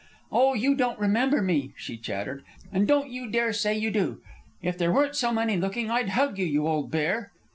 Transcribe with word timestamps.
"Oh, 0.31 0.55
you 0.55 0.73
don't 0.73 0.97
remember 0.97 1.43
me!" 1.43 1.73
she 1.77 1.95
chattered. 1.95 2.43
"And 2.73 2.87
don't 2.87 3.11
you 3.11 3.29
dare 3.29 3.53
say 3.53 3.77
you 3.77 3.91
do! 3.91 4.19
If 4.59 4.75
there 4.75 4.91
weren't 4.91 5.15
so 5.15 5.31
many 5.31 5.57
looking, 5.57 5.91
I'd 5.91 6.09
hug 6.09 6.39
you, 6.39 6.45
you 6.47 6.67
old 6.67 6.89
bear! 6.89 7.31